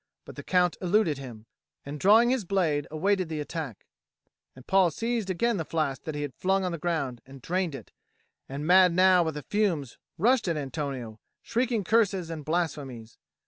But 0.25 0.35
the 0.35 0.41
Count 0.41 0.77
eluded 0.81 1.19
him, 1.19 1.45
and 1.85 1.99
drawing 1.99 2.31
his 2.31 2.43
blade 2.43 2.87
awaited 2.89 3.29
the 3.29 3.39
attack; 3.39 3.85
and 4.55 4.65
Paul 4.65 4.89
seized 4.89 5.29
again 5.29 5.57
the 5.57 5.63
flask 5.63 6.05
that 6.05 6.15
he 6.15 6.23
had 6.23 6.33
flung 6.33 6.63
on 6.65 6.71
the 6.71 6.79
ground, 6.79 7.21
and 7.23 7.39
drained 7.39 7.75
it, 7.75 7.91
and 8.49 8.65
mad 8.65 8.93
now 8.93 9.21
with 9.21 9.35
the 9.35 9.43
fumes 9.43 9.99
rushed 10.17 10.47
at 10.47 10.57
Antonio, 10.57 11.19
shrieking 11.43 11.83
curses 11.83 12.31
and 12.31 12.43
blasphemies. 12.43 13.19